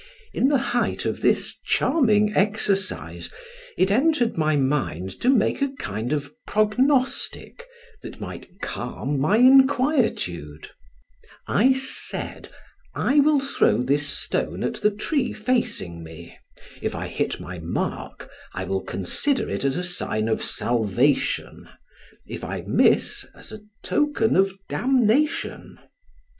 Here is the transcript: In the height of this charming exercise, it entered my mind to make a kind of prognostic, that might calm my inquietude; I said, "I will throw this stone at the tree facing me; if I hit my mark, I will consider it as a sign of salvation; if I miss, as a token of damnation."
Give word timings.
In 0.33 0.47
the 0.47 0.57
height 0.73 1.05
of 1.05 1.21
this 1.21 1.59
charming 1.63 2.33
exercise, 2.35 3.29
it 3.77 3.91
entered 3.91 4.35
my 4.35 4.55
mind 4.55 5.11
to 5.21 5.29
make 5.29 5.61
a 5.61 5.69
kind 5.77 6.11
of 6.11 6.33
prognostic, 6.47 7.67
that 8.01 8.19
might 8.19 8.47
calm 8.61 9.19
my 9.19 9.37
inquietude; 9.37 10.71
I 11.45 11.73
said, 11.73 12.49
"I 12.95 13.19
will 13.19 13.39
throw 13.39 13.83
this 13.83 14.07
stone 14.07 14.63
at 14.63 14.81
the 14.81 14.89
tree 14.89 15.33
facing 15.33 16.01
me; 16.03 16.35
if 16.81 16.95
I 16.95 17.05
hit 17.07 17.39
my 17.39 17.59
mark, 17.59 18.27
I 18.55 18.63
will 18.63 18.81
consider 18.81 19.47
it 19.51 19.63
as 19.63 19.77
a 19.77 19.83
sign 19.83 20.27
of 20.27 20.41
salvation; 20.43 21.69
if 22.25 22.43
I 22.43 22.63
miss, 22.65 23.23
as 23.35 23.51
a 23.51 23.61
token 23.83 24.35
of 24.35 24.57
damnation." 24.67 25.77